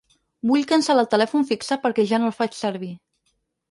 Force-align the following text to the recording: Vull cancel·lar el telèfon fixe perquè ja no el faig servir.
Vull 0.51 0.63
cancel·lar 0.71 1.03
el 1.05 1.11
telèfon 1.13 1.47
fixe 1.53 1.79
perquè 1.87 2.09
ja 2.15 2.25
no 2.25 2.31
el 2.35 2.39
faig 2.43 2.63
servir. 2.65 2.95